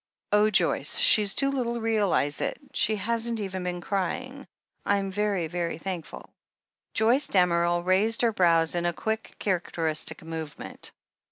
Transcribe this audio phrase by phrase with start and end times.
[0.31, 4.47] Oh, Joyce, she's too little to realize it— she hasn't even been crying.
[4.83, 6.33] I'm very, very thankful."
[6.95, 10.91] Joyce Damerel raised her brows in a quick, char acteristic movement.